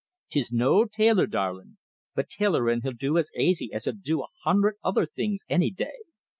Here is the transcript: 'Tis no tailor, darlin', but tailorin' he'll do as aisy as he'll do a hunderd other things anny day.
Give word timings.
'Tis 0.31 0.51
no 0.51 0.83
tailor, 0.85 1.27
darlin', 1.27 1.77
but 2.15 2.27
tailorin' 2.27 2.81
he'll 2.81 2.91
do 2.91 3.19
as 3.19 3.29
aisy 3.37 3.71
as 3.71 3.85
he'll 3.85 3.93
do 3.93 4.23
a 4.23 4.27
hunderd 4.45 4.73
other 4.83 5.05
things 5.05 5.45
anny 5.47 5.69
day. 5.69 5.99